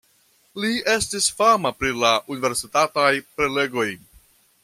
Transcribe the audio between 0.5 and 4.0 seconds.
Li estis fama pri la universitataj prelegoj.